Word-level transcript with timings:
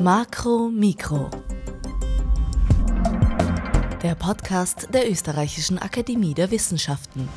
Makro 0.00 0.68
Mikro. 0.68 1.28
Der 4.00 4.14
Podcast 4.14 4.94
der 4.94 5.10
Österreichischen 5.10 5.76
Akademie 5.76 6.34
der 6.34 6.52
Wissenschaften. 6.52 7.28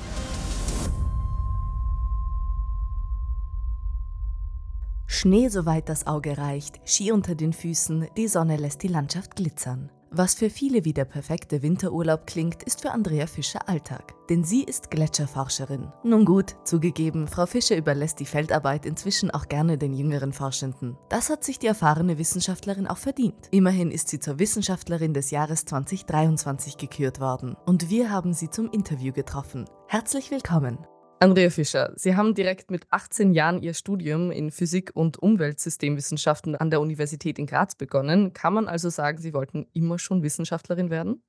Schnee 5.08 5.48
soweit 5.48 5.90
das 5.90 6.06
Auge 6.06 6.38
reicht, 6.38 6.80
Ski 6.88 7.12
unter 7.12 7.34
den 7.34 7.54
Füßen, 7.54 8.08
die 8.16 8.28
Sonne 8.28 8.58
lässt 8.58 8.84
die 8.84 8.90
Landschaft 8.90 9.36
glitzern. 9.36 9.90
Was 10.14 10.36
für 10.36 10.50
viele 10.50 10.84
wie 10.84 10.92
der 10.92 11.06
perfekte 11.06 11.62
Winterurlaub 11.62 12.28
klingt, 12.28 12.64
ist 12.64 12.82
für 12.82 12.92
Andrea 12.92 13.28
Fischer 13.28 13.70
Alltag. 13.70 14.14
Denn 14.30 14.44
sie 14.44 14.62
ist 14.62 14.92
Gletscherforscherin. 14.92 15.88
Nun 16.04 16.26
gut, 16.26 16.58
zugegeben, 16.66 17.30
Frau 17.30 17.46
Fischer 17.46 17.78
überlässt 17.78 18.20
die 18.20 18.26
Feldarbeit 18.26 18.86
inzwischen 18.86 19.32
auch 19.32 19.48
gerne 19.48 19.78
den 19.78 19.94
jüngeren 19.94 20.34
Forschenden. 20.34 20.98
Das 21.08 21.30
hat 21.30 21.46
sich 21.46 21.60
die 21.60 21.68
erfahrene 21.68 22.18
Wissenschaftlerin 22.18 22.88
auch 22.88 22.98
verdient. 22.98 23.48
Immerhin 23.52 23.90
ist 23.90 24.10
sie 24.10 24.20
zur 24.20 24.38
Wissenschaftlerin 24.38 25.14
des 25.14 25.32
Jahres 25.32 25.64
2023 25.64 26.76
gekürt 26.76 27.22
worden. 27.22 27.56
Und 27.66 27.90
wir 27.90 28.12
haben 28.12 28.34
sie 28.34 28.50
zum 28.50 28.70
Interview 28.70 29.14
getroffen. 29.14 29.64
Herzlich 29.88 30.30
willkommen. 30.30 30.78
Andrea 31.22 31.52
Fischer, 31.52 31.94
Sie 31.98 32.16
haben 32.16 32.34
direkt 32.34 32.72
mit 32.72 32.88
18 32.90 33.32
Jahren 33.34 33.62
Ihr 33.62 33.76
Studium 33.76 34.32
in 34.32 34.50
Physik 34.50 34.90
und 34.96 35.20
Umweltsystemwissenschaften 35.22 36.56
an 36.56 36.72
der 36.72 36.82
Universität 36.82 37.38
in 37.38 37.46
Graz 37.46 37.76
begonnen. 37.76 38.34
Kann 38.34 38.56
man 38.56 38.68
also 38.68 38.90
sagen, 38.90 39.20
Sie 39.20 39.32
wollten 39.36 39.68
immer 39.72 40.00
schon 40.00 40.24
Wissenschaftlerin 40.24 40.90
werden? 40.90 41.22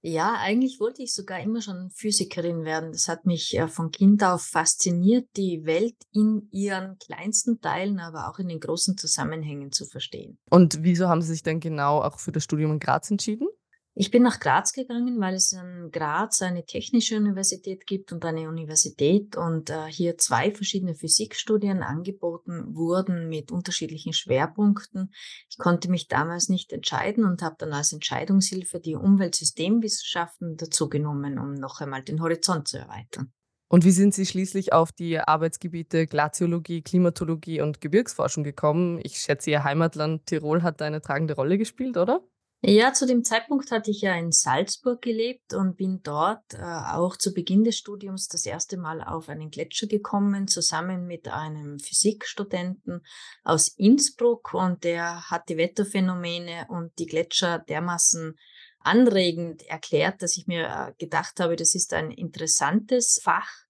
Ja, 0.00 0.36
eigentlich 0.38 0.80
wollte 0.80 1.02
ich 1.02 1.12
sogar 1.12 1.40
immer 1.40 1.60
schon 1.60 1.90
Physikerin 1.90 2.64
werden. 2.64 2.92
Das 2.92 3.06
hat 3.06 3.26
mich 3.26 3.54
äh, 3.58 3.68
von 3.68 3.90
Kind 3.90 4.24
auf 4.24 4.46
fasziniert, 4.46 5.28
die 5.36 5.66
Welt 5.66 5.96
in 6.10 6.48
ihren 6.50 6.96
kleinsten 6.96 7.60
Teilen, 7.60 8.00
aber 8.00 8.30
auch 8.30 8.38
in 8.38 8.48
den 8.48 8.60
großen 8.60 8.96
Zusammenhängen 8.96 9.72
zu 9.72 9.84
verstehen. 9.84 10.38
Und 10.48 10.84
wieso 10.84 11.08
haben 11.08 11.20
Sie 11.20 11.32
sich 11.32 11.42
denn 11.42 11.60
genau 11.60 12.00
auch 12.00 12.18
für 12.18 12.32
das 12.32 12.44
Studium 12.44 12.72
in 12.72 12.80
Graz 12.80 13.10
entschieden? 13.10 13.48
Ich 14.00 14.12
bin 14.12 14.22
nach 14.22 14.38
Graz 14.38 14.72
gegangen, 14.72 15.20
weil 15.20 15.34
es 15.34 15.50
in 15.50 15.90
Graz 15.90 16.40
eine 16.40 16.64
technische 16.64 17.16
Universität 17.16 17.84
gibt 17.84 18.12
und 18.12 18.24
eine 18.24 18.48
Universität 18.48 19.36
und 19.36 19.70
äh, 19.70 19.86
hier 19.88 20.16
zwei 20.16 20.52
verschiedene 20.52 20.94
Physikstudien 20.94 21.82
angeboten 21.82 22.76
wurden 22.76 23.28
mit 23.28 23.50
unterschiedlichen 23.50 24.12
Schwerpunkten. 24.12 25.12
Ich 25.50 25.58
konnte 25.58 25.90
mich 25.90 26.06
damals 26.06 26.48
nicht 26.48 26.72
entscheiden 26.72 27.24
und 27.24 27.42
habe 27.42 27.56
dann 27.58 27.72
als 27.72 27.92
Entscheidungshilfe 27.92 28.78
die 28.78 28.94
Umweltsystemwissenschaften 28.94 30.56
dazugenommen, 30.56 31.40
um 31.40 31.54
noch 31.54 31.80
einmal 31.80 32.04
den 32.04 32.22
Horizont 32.22 32.68
zu 32.68 32.78
erweitern. 32.78 33.32
Und 33.66 33.84
wie 33.84 33.90
sind 33.90 34.14
Sie 34.14 34.26
schließlich 34.26 34.72
auf 34.72 34.92
die 34.92 35.18
Arbeitsgebiete 35.18 36.06
Glaziologie, 36.06 36.82
Klimatologie 36.82 37.62
und 37.62 37.80
Gebirgsforschung 37.80 38.44
gekommen? 38.44 39.00
Ich 39.02 39.18
schätze, 39.18 39.50
Ihr 39.50 39.64
Heimatland 39.64 40.24
Tirol 40.26 40.62
hat 40.62 40.80
da 40.80 40.84
eine 40.84 41.02
tragende 41.02 41.34
Rolle 41.34 41.58
gespielt, 41.58 41.96
oder? 41.96 42.22
Ja, 42.60 42.92
zu 42.92 43.06
dem 43.06 43.22
Zeitpunkt 43.22 43.70
hatte 43.70 43.92
ich 43.92 44.00
ja 44.00 44.16
in 44.16 44.32
Salzburg 44.32 45.00
gelebt 45.00 45.54
und 45.54 45.76
bin 45.76 46.00
dort 46.02 46.54
äh, 46.54 46.58
auch 46.58 47.16
zu 47.16 47.32
Beginn 47.32 47.62
des 47.62 47.76
Studiums 47.76 48.26
das 48.26 48.44
erste 48.46 48.76
Mal 48.76 49.00
auf 49.00 49.28
einen 49.28 49.50
Gletscher 49.50 49.86
gekommen, 49.86 50.48
zusammen 50.48 51.06
mit 51.06 51.28
einem 51.28 51.78
Physikstudenten 51.78 53.02
aus 53.44 53.68
Innsbruck 53.68 54.54
und 54.54 54.82
der 54.82 55.30
hat 55.30 55.48
die 55.48 55.56
Wetterphänomene 55.56 56.66
und 56.68 56.98
die 56.98 57.06
Gletscher 57.06 57.60
dermaßen 57.60 58.36
anregend 58.80 59.62
erklärt, 59.62 60.20
dass 60.22 60.36
ich 60.36 60.48
mir 60.48 60.66
äh, 60.66 60.92
gedacht 60.98 61.38
habe, 61.38 61.54
das 61.54 61.76
ist 61.76 61.94
ein 61.94 62.10
interessantes 62.10 63.20
Fach 63.22 63.67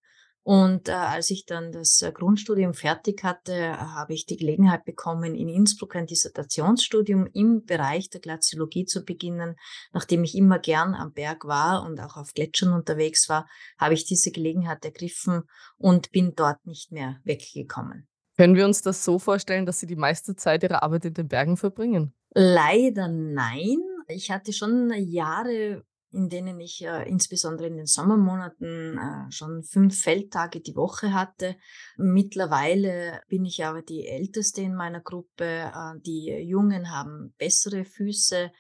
und 0.49 0.89
äh, 0.89 0.93
als 0.93 1.29
ich 1.29 1.45
dann 1.45 1.73
das 1.73 2.01
äh, 2.01 2.11
Grundstudium 2.11 2.73
fertig 2.73 3.23
hatte, 3.23 3.53
äh, 3.53 3.73
habe 3.75 4.15
ich 4.15 4.25
die 4.25 4.39
Gelegenheit 4.39 4.87
bekommen, 4.87 5.35
in 5.35 5.47
Innsbruck 5.47 5.95
ein 5.95 6.07
Dissertationsstudium 6.07 7.29
im 7.35 7.67
Bereich 7.67 8.09
der 8.09 8.23
Glaziologie 8.23 8.87
zu 8.87 9.05
beginnen. 9.05 9.57
Nachdem 9.93 10.25
ich 10.25 10.35
immer 10.35 10.59
gern 10.59 10.95
am 10.95 11.13
Berg 11.13 11.45
war 11.45 11.83
und 11.85 12.01
auch 12.01 12.17
auf 12.17 12.33
Gletschern 12.33 12.73
unterwegs 12.73 13.29
war, 13.29 13.47
habe 13.79 13.93
ich 13.93 14.07
diese 14.07 14.31
Gelegenheit 14.31 14.83
ergriffen 14.87 15.43
und 15.77 16.13
bin 16.13 16.33
dort 16.35 16.65
nicht 16.65 16.93
mehr 16.93 17.21
weggekommen. 17.25 18.09
Können 18.39 18.57
wir 18.57 18.65
uns 18.65 18.81
das 18.81 19.05
so 19.05 19.19
vorstellen, 19.19 19.67
dass 19.67 19.81
Sie 19.81 19.87
die 19.87 19.97
meiste 19.97 20.35
Zeit 20.35 20.63
Ihrer 20.63 20.83
Arbeit 20.83 21.05
in 21.05 21.13
den 21.13 21.29
Bergen 21.29 21.59
verbringen? 21.59 22.15
Leider 22.33 23.09
nein. 23.09 23.77
Ich 24.07 24.31
hatte 24.31 24.55
schon 24.55 24.95
Jahre 24.97 25.85
in 26.11 26.29
denen 26.29 26.59
ich 26.61 26.85
äh, 26.85 27.09
insbesondere 27.09 27.69
in 27.69 27.77
den 27.77 27.87
Sommermonaten 27.87 28.99
äh, 28.99 29.31
schon 29.31 29.63
fünf 29.63 30.01
Feldtage 30.01 30.61
die 30.61 30.77
Woche 30.77 31.13
hatte. 31.13 31.57
Mittlerweile 31.97 33.21
bin 33.29 33.45
ich 33.45 33.65
aber 33.65 33.83
die 33.83 34.07
Älteste 34.07 34.63
in 34.63 34.75
meiner 34.75 35.01
Gruppe. 35.01 35.45
Äh, 35.45 36.01
die 36.07 36.31
Jungen 36.47 36.91
haben 36.91 37.35
bessere 37.39 37.85
Füße. 37.85 38.51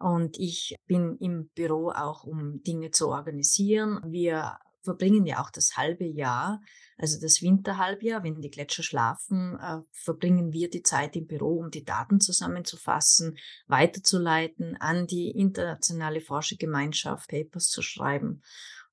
Und 0.00 0.38
ich 0.38 0.74
bin 0.86 1.16
im 1.20 1.48
Büro 1.54 1.90
auch, 1.90 2.24
um 2.24 2.62
Dinge 2.62 2.90
zu 2.90 3.08
organisieren. 3.08 4.00
Wir 4.04 4.58
verbringen 4.84 5.26
ja 5.26 5.42
auch 5.42 5.50
das 5.50 5.76
halbe 5.76 6.04
Jahr, 6.04 6.60
also 6.96 7.20
das 7.20 7.42
Winterhalbjahr, 7.42 8.22
wenn 8.22 8.40
die 8.40 8.50
Gletscher 8.50 8.82
schlafen, 8.82 9.58
äh, 9.60 9.80
verbringen 9.90 10.52
wir 10.52 10.70
die 10.70 10.82
Zeit 10.82 11.16
im 11.16 11.26
Büro, 11.26 11.58
um 11.58 11.70
die 11.70 11.84
Daten 11.84 12.20
zusammenzufassen, 12.20 13.36
weiterzuleiten, 13.66 14.76
an 14.78 15.06
die 15.06 15.30
internationale 15.30 16.20
Forschergemeinschaft 16.20 17.28
Papers 17.28 17.68
zu 17.68 17.82
schreiben 17.82 18.42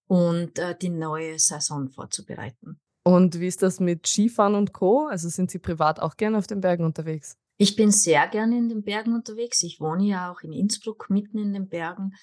und 0.08 0.58
äh, 0.58 0.76
die 0.76 0.90
neue 0.90 1.38
Saison 1.38 1.90
vorzubereiten. 1.90 2.80
Und 3.04 3.40
wie 3.40 3.48
ist 3.48 3.64
das 3.64 3.80
mit 3.80 4.08
Skifahren 4.08 4.56
und 4.56 4.74
Co? 4.74 5.08
Also 5.08 5.30
sind 5.30 5.52
Sie 5.52 5.60
privat 5.60 6.00
auch 6.00 6.18
gerne 6.18 6.38
auf 6.38 6.48
den 6.48 6.62
Bergen 6.62 6.86
unterwegs? 6.86 7.38
Ich 7.58 7.76
bin 7.76 7.92
sehr 7.92 8.28
gerne 8.28 8.58
in 8.58 8.70
den 8.70 8.84
Bergen 8.84 9.14
unterwegs. 9.14 9.62
Ich 9.64 9.80
wohne 9.80 10.06
ja 10.06 10.32
auch 10.32 10.42
in 10.42 10.52
Innsbruck 10.52 11.10
mitten 11.10 11.38
in 11.38 11.54
den 11.54 11.70
Bergen 11.70 12.14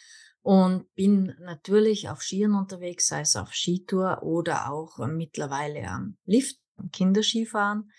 und 0.43 0.93
bin 0.95 1.35
natürlich 1.41 2.09
auf 2.09 2.23
Skiern 2.23 2.55
unterwegs, 2.55 3.09
sei 3.09 3.21
es 3.21 3.37
auf 3.37 3.53
Skitour 3.53 4.23
oder 4.23 4.73
auch 4.73 4.99
äh, 4.99 5.07
mittlerweile 5.07 5.87
am 5.89 6.17
Lift, 6.25 6.57
am 6.77 6.91
Kinderskifahren. 6.91 7.91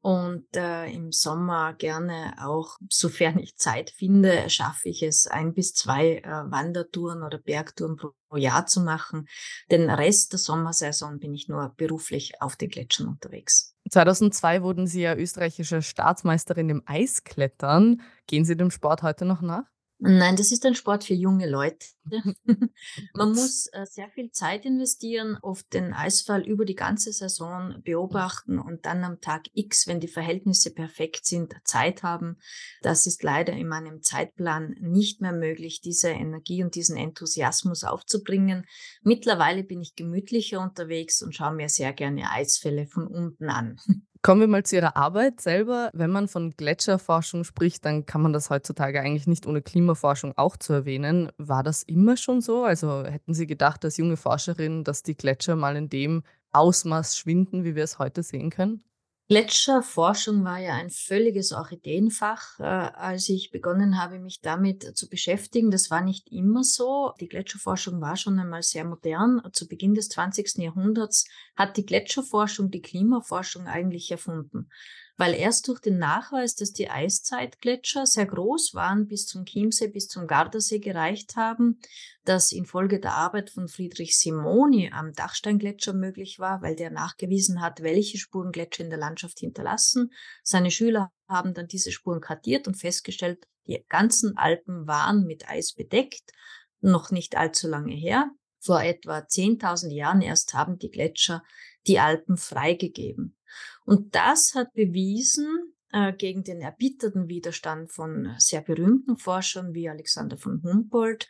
Und 0.00 0.46
äh, 0.54 0.86
im 0.92 1.10
Sommer 1.10 1.74
gerne 1.74 2.36
auch, 2.40 2.78
sofern 2.88 3.38
ich 3.38 3.56
Zeit 3.56 3.90
finde, 3.90 4.48
schaffe 4.48 4.88
ich 4.88 5.02
es, 5.02 5.26
ein 5.26 5.54
bis 5.54 5.74
zwei 5.74 6.18
äh, 6.18 6.28
Wandertouren 6.28 7.24
oder 7.24 7.38
Bergtouren 7.38 7.96
pro 7.96 8.36
Jahr 8.36 8.66
zu 8.66 8.80
machen. 8.80 9.26
Den 9.70 9.90
Rest 9.90 10.32
der 10.32 10.38
Sommersaison 10.38 11.18
bin 11.18 11.34
ich 11.34 11.48
nur 11.48 11.74
beruflich 11.76 12.40
auf 12.40 12.54
den 12.54 12.68
Gletschern 12.70 13.08
unterwegs. 13.08 13.74
2002 13.90 14.62
wurden 14.62 14.86
Sie 14.86 15.02
ja 15.02 15.14
österreichische 15.14 15.82
Staatsmeisterin 15.82 16.68
im 16.68 16.82
Eisklettern. 16.86 18.02
Gehen 18.26 18.44
Sie 18.44 18.56
dem 18.56 18.70
Sport 18.70 19.02
heute 19.02 19.24
noch 19.24 19.40
nach? 19.40 19.64
Nein, 20.00 20.36
das 20.36 20.52
ist 20.52 20.64
ein 20.64 20.76
Sport 20.76 21.02
für 21.02 21.14
junge 21.14 21.48
Leute. 21.48 21.84
Man 23.14 23.30
muss 23.30 23.66
äh, 23.72 23.84
sehr 23.84 24.08
viel 24.10 24.30
Zeit 24.30 24.64
investieren, 24.64 25.36
oft 25.42 25.72
den 25.74 25.92
Eisfall 25.92 26.42
über 26.46 26.64
die 26.64 26.76
ganze 26.76 27.12
Saison 27.12 27.80
beobachten 27.82 28.60
und 28.60 28.86
dann 28.86 29.02
am 29.02 29.20
Tag 29.20 29.46
X, 29.54 29.88
wenn 29.88 29.98
die 29.98 30.06
Verhältnisse 30.06 30.72
perfekt 30.72 31.26
sind, 31.26 31.54
Zeit 31.64 32.04
haben. 32.04 32.38
Das 32.80 33.06
ist 33.06 33.24
leider 33.24 33.52
in 33.54 33.66
meinem 33.66 34.00
Zeitplan 34.00 34.76
nicht 34.80 35.20
mehr 35.20 35.32
möglich, 35.32 35.80
diese 35.80 36.10
Energie 36.10 36.62
und 36.62 36.76
diesen 36.76 36.96
Enthusiasmus 36.96 37.82
aufzubringen. 37.82 38.66
Mittlerweile 39.02 39.64
bin 39.64 39.80
ich 39.80 39.96
gemütlicher 39.96 40.60
unterwegs 40.60 41.22
und 41.22 41.34
schaue 41.34 41.54
mir 41.54 41.68
sehr 41.68 41.92
gerne 41.92 42.30
Eisfälle 42.30 42.86
von 42.86 43.08
unten 43.08 43.50
an. 43.50 43.80
Kommen 44.28 44.42
wir 44.42 44.48
mal 44.48 44.62
zu 44.62 44.76
Ihrer 44.76 44.94
Arbeit 44.94 45.40
selber. 45.40 45.88
Wenn 45.94 46.10
man 46.10 46.28
von 46.28 46.50
Gletscherforschung 46.50 47.44
spricht, 47.44 47.86
dann 47.86 48.04
kann 48.04 48.20
man 48.20 48.34
das 48.34 48.50
heutzutage 48.50 49.00
eigentlich 49.00 49.26
nicht 49.26 49.46
ohne 49.46 49.62
Klimaforschung 49.62 50.36
auch 50.36 50.58
zu 50.58 50.74
erwähnen. 50.74 51.32
War 51.38 51.62
das 51.62 51.82
immer 51.82 52.18
schon 52.18 52.42
so? 52.42 52.62
Also 52.62 53.04
hätten 53.06 53.32
Sie 53.32 53.46
gedacht 53.46 53.86
als 53.86 53.96
junge 53.96 54.18
Forscherin, 54.18 54.84
dass 54.84 55.02
die 55.02 55.16
Gletscher 55.16 55.56
mal 55.56 55.76
in 55.76 55.88
dem 55.88 56.24
Ausmaß 56.52 57.16
schwinden, 57.16 57.64
wie 57.64 57.74
wir 57.74 57.84
es 57.84 57.98
heute 57.98 58.22
sehen 58.22 58.50
können? 58.50 58.82
Gletscherforschung 59.28 60.42
war 60.42 60.58
ja 60.58 60.74
ein 60.74 60.88
völliges 60.88 61.52
Orchideenfach, 61.52 62.58
äh, 62.60 62.62
als 62.62 63.28
ich 63.28 63.50
begonnen 63.50 64.02
habe, 64.02 64.20
mich 64.20 64.40
damit 64.40 64.96
zu 64.96 65.06
beschäftigen. 65.06 65.70
Das 65.70 65.90
war 65.90 66.00
nicht 66.00 66.32
immer 66.32 66.64
so. 66.64 67.12
Die 67.20 67.28
Gletscherforschung 67.28 68.00
war 68.00 68.16
schon 68.16 68.38
einmal 68.38 68.62
sehr 68.62 68.86
modern. 68.86 69.42
Zu 69.52 69.68
Beginn 69.68 69.92
des 69.94 70.08
20. 70.08 70.62
Jahrhunderts 70.62 71.26
hat 71.56 71.76
die 71.76 71.84
Gletscherforschung 71.84 72.70
die 72.70 72.80
Klimaforschung 72.80 73.66
eigentlich 73.66 74.10
erfunden 74.10 74.70
weil 75.18 75.34
erst 75.34 75.66
durch 75.66 75.80
den 75.80 75.98
Nachweis, 75.98 76.54
dass 76.54 76.72
die 76.72 76.88
Eiszeitgletscher 76.88 78.06
sehr 78.06 78.24
groß 78.24 78.72
waren, 78.74 79.08
bis 79.08 79.26
zum 79.26 79.44
Chiemsee, 79.44 79.88
bis 79.88 80.06
zum 80.06 80.28
Gardasee 80.28 80.78
gereicht 80.78 81.34
haben, 81.34 81.80
das 82.24 82.52
infolge 82.52 83.00
der 83.00 83.14
Arbeit 83.14 83.50
von 83.50 83.66
Friedrich 83.66 84.16
Simoni 84.16 84.92
am 84.92 85.12
Dachsteingletscher 85.12 85.92
möglich 85.92 86.38
war, 86.38 86.62
weil 86.62 86.76
der 86.76 86.90
nachgewiesen 86.90 87.60
hat, 87.60 87.82
welche 87.82 88.16
Spuren 88.16 88.52
Gletscher 88.52 88.84
in 88.84 88.90
der 88.90 89.00
Landschaft 89.00 89.40
hinterlassen. 89.40 90.12
Seine 90.44 90.70
Schüler 90.70 91.10
haben 91.28 91.52
dann 91.52 91.66
diese 91.66 91.90
Spuren 91.90 92.20
kartiert 92.20 92.68
und 92.68 92.76
festgestellt, 92.76 93.44
die 93.66 93.84
ganzen 93.88 94.38
Alpen 94.38 94.86
waren 94.86 95.26
mit 95.26 95.48
Eis 95.48 95.74
bedeckt, 95.74 96.32
noch 96.80 97.10
nicht 97.10 97.36
allzu 97.36 97.66
lange 97.66 97.92
her. 97.92 98.30
Vor 98.60 98.82
etwa 98.82 99.18
10.000 99.18 99.90
Jahren 99.92 100.22
erst 100.22 100.54
haben 100.54 100.78
die 100.78 100.90
Gletscher 100.90 101.42
die 101.88 101.98
Alpen 101.98 102.36
freigegeben. 102.36 103.37
Und 103.84 104.14
das 104.14 104.54
hat 104.54 104.72
bewiesen, 104.72 105.74
äh, 105.92 106.12
gegen 106.12 106.44
den 106.44 106.60
erbitterten 106.60 107.28
Widerstand 107.28 107.92
von 107.92 108.34
sehr 108.38 108.60
berühmten 108.60 109.16
Forschern 109.16 109.74
wie 109.74 109.88
Alexander 109.88 110.36
von 110.36 110.62
Humboldt, 110.62 111.28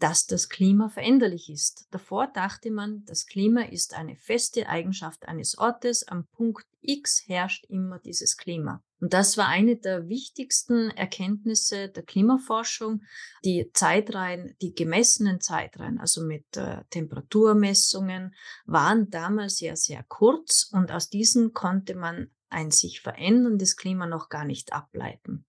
dass 0.00 0.26
das 0.26 0.48
Klima 0.48 0.88
veränderlich 0.88 1.50
ist. 1.50 1.86
Davor 1.90 2.26
dachte 2.26 2.70
man, 2.70 3.04
das 3.04 3.26
Klima 3.26 3.62
ist 3.62 3.94
eine 3.94 4.16
feste 4.16 4.68
Eigenschaft 4.68 5.28
eines 5.28 5.58
Ortes. 5.58 6.08
Am 6.08 6.26
Punkt 6.26 6.66
X 6.80 7.22
herrscht 7.26 7.66
immer 7.66 7.98
dieses 7.98 8.36
Klima. 8.36 8.82
Und 9.00 9.14
das 9.14 9.36
war 9.36 9.48
eine 9.48 9.76
der 9.76 10.08
wichtigsten 10.08 10.90
Erkenntnisse 10.90 11.88
der 11.88 12.02
Klimaforschung. 12.02 13.02
Die 13.44 13.70
Zeitreihen, 13.72 14.54
die 14.60 14.74
gemessenen 14.74 15.40
Zeitreihen, 15.40 15.98
also 15.98 16.22
mit 16.22 16.56
äh, 16.56 16.82
Temperaturmessungen, 16.90 18.34
waren 18.66 19.10
damals 19.10 19.56
sehr, 19.56 19.76
sehr 19.76 20.04
kurz 20.08 20.68
und 20.72 20.92
aus 20.92 21.08
diesen 21.08 21.54
konnte 21.54 21.94
man 21.94 22.30
ein 22.50 22.70
sich 22.70 23.00
veränderndes 23.00 23.76
Klima 23.76 24.06
noch 24.06 24.28
gar 24.28 24.44
nicht 24.44 24.72
ableiten. 24.72 25.46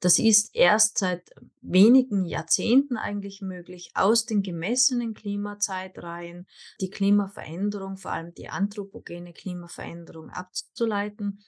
Das 0.00 0.18
ist 0.18 0.54
erst 0.54 0.98
seit 0.98 1.30
wenigen 1.60 2.24
Jahrzehnten 2.24 2.96
eigentlich 2.96 3.40
möglich, 3.42 3.90
aus 3.94 4.24
den 4.24 4.42
gemessenen 4.42 5.14
Klimazeitreihen 5.14 6.46
die 6.80 6.90
Klimaveränderung, 6.90 7.96
vor 7.96 8.12
allem 8.12 8.32
die 8.34 8.48
anthropogene 8.48 9.32
Klimaveränderung 9.32 10.30
abzuleiten. 10.30 11.44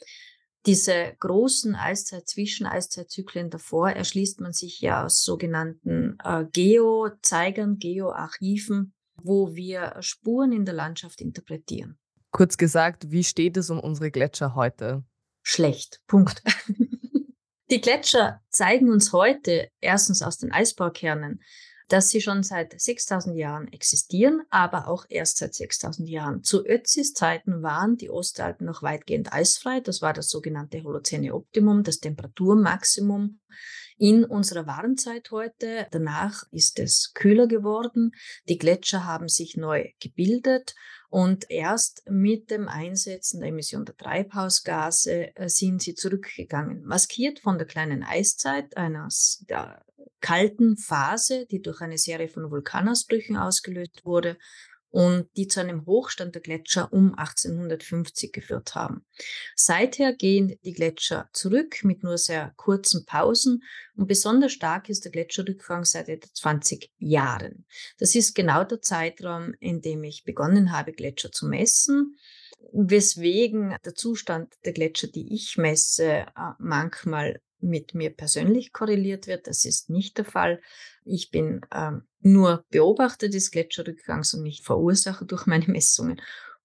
Diese 0.69 1.17
großen 1.19 1.75
Eiszeit-Zwischeneiszeitzyklen 1.77 3.49
davor 3.49 3.89
erschließt 3.89 4.41
man 4.41 4.53
sich 4.53 4.83
ja 4.83 5.07
aus 5.07 5.25
sogenannten 5.25 6.19
äh, 6.23 6.45
Geozeigern, 6.53 7.79
Geoarchiven, 7.79 8.93
wo 9.23 9.55
wir 9.55 9.97
Spuren 10.01 10.53
in 10.53 10.67
der 10.67 10.75
Landschaft 10.75 11.23
interpretieren. 11.23 11.99
Kurz 12.33 12.59
gesagt, 12.59 13.11
wie 13.11 13.25
steht 13.25 13.57
es 13.57 13.71
um 13.71 13.81
unsere 13.81 14.11
Gletscher 14.11 14.55
heute? 14.55 15.05
Schlecht. 15.43 16.03
Punkt. 16.07 16.43
Die 17.71 17.81
Gletscher 17.81 18.43
zeigen 18.51 18.91
uns 18.91 19.15
heute 19.15 19.71
erstens 19.81 20.21
aus 20.21 20.37
den 20.37 20.53
Eisbaukernen, 20.53 21.41
dass 21.89 22.11
sie 22.11 22.21
schon 22.21 22.43
seit 22.43 22.79
6000 22.79 23.37
Jahren 23.37 23.73
existieren, 23.73 24.43
aber 24.51 24.89
auch 24.89 25.07
erst 25.09 25.39
seit 25.39 25.55
6000 25.55 26.09
Jahren. 26.09 26.45
Zu 26.45 26.65
Ötzis 26.65 27.15
Zeiten 27.15 27.63
waren 27.63 27.97
die 27.97 28.11
Ostalpen 28.11 28.67
noch 28.67 28.83
weitgehend 28.83 29.33
eisfrei. 29.33 29.81
Das 29.81 30.03
war 30.03 30.13
das 30.13 30.29
sogenannte 30.29 30.83
Holozäne 30.85 31.35
Optimum, 31.35 31.83
das 31.83 31.99
Temperaturmaximum 31.99 33.41
in 33.99 34.25
unserer 34.25 34.67
Warmzeit 34.67 35.31
heute. 35.31 35.87
Danach 35.91 36.45
ist 36.53 36.79
es 36.79 37.13
kühler 37.15 37.47
geworden. 37.47 38.13
Die 38.49 38.59
Gletscher 38.59 39.05
haben 39.05 39.29
sich 39.29 39.57
neu 39.57 39.91
gebildet 40.01 40.75
und 41.11 41.51
erst 41.51 42.03
mit 42.09 42.51
dem 42.51 42.69
Einsetzen 42.69 43.41
der 43.41 43.49
Emission 43.49 43.85
der 43.85 43.97
Treibhausgase 43.97 45.37
äh, 45.37 45.49
sind 45.49 45.83
sie 45.83 45.95
zurückgegangen. 45.95 46.85
Maskiert 46.85 47.41
von 47.41 47.59
der 47.59 47.67
kleinen 47.67 48.03
Eiszeit, 48.03 48.77
einer 48.77 49.09
der 49.49 49.85
kalten 50.21 50.77
Phase, 50.77 51.47
die 51.47 51.63
durch 51.63 51.81
eine 51.81 51.99
Serie 51.99 52.29
von 52.29 52.51
Vulkanausbrüchen 52.51 53.37
ausgelöst 53.37 54.05
wurde 54.05 54.37
und 54.91 55.29
die 55.37 55.49
zu 55.49 55.61
einem 55.61 55.85
Hochstand 55.85 56.35
der 56.35 56.43
Gletscher 56.43 56.93
um 56.93 57.15
1850 57.15 58.33
geführt 58.33 58.75
haben. 58.75 59.05
Seither 59.55 60.15
gehen 60.15 60.59
die 60.65 60.73
Gletscher 60.73 61.29
zurück 61.33 61.85
mit 61.85 62.03
nur 62.03 62.17
sehr 62.17 62.53
kurzen 62.57 63.05
Pausen 63.05 63.63
und 63.97 64.07
besonders 64.07 64.53
stark 64.53 64.89
ist 64.89 65.05
der 65.05 65.13
Gletscherrückgang 65.13 65.85
seit 65.85 66.09
etwa 66.09 66.29
20 66.33 66.91
Jahren. 66.99 67.67
Das 67.99 68.15
ist 68.15 68.35
genau 68.35 68.65
der 68.65 68.81
Zeitraum, 68.81 69.55
in 69.61 69.83
dem 69.83 70.05
ich 70.05 70.25
begonnen 70.25 70.73
habe, 70.73 70.93
Gletscher 70.93 71.33
zu 71.33 71.47
messen 71.47 72.17
weswegen 72.73 73.77
der 73.85 73.95
Zustand 73.95 74.55
der 74.65 74.73
Gletscher, 74.73 75.09
die 75.09 75.35
ich 75.35 75.57
messe, 75.57 76.05
äh, 76.05 76.27
manchmal 76.59 77.41
mit 77.61 77.95
mir 77.95 78.11
persönlich 78.11 78.73
korreliert 78.73 79.27
wird. 79.27 79.47
Das 79.47 79.65
ist 79.65 79.91
nicht 79.91 80.19
der 80.19 80.25
Fall. 80.25 80.61
Ich 81.05 81.31
bin 81.31 81.61
ähm, 81.75 82.03
nur 82.21 82.65
Beobachter 82.71 83.29
des 83.29 83.51
Gletscherrückgangs 83.51 84.35
und 84.35 84.43
nicht 84.43 84.65
Verursacher 84.65 85.25
durch 85.25 85.47
meine 85.47 85.67
Messungen. 85.69 86.21